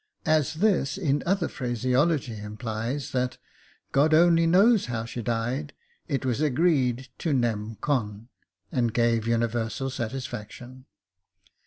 As 0.25 0.55
this, 0.55 0.97
in 0.97 1.21
other 1.27 1.47
phraseology, 1.47 2.35
implies 2.39 3.11
that 3.11 3.37
*' 3.65 3.91
God 3.91 4.15
only 4.15 4.47
knows 4.47 4.87
how 4.87 5.05
she 5.05 5.21
died," 5.21 5.73
it 6.07 6.25
was 6.25 6.41
agreed 6.41 7.09
to 7.19 7.33
nem. 7.33 7.75
con.y 7.81 8.27
and 8.71 8.95
gave 8.95 9.27
universal 9.27 9.91
satisfaction. 9.91 10.85